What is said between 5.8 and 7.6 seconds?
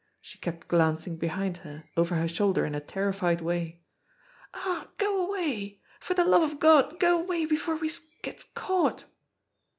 For the love of Gawd, go away